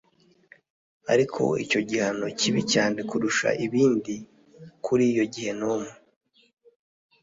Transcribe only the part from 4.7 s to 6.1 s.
kuri iyo gehinomu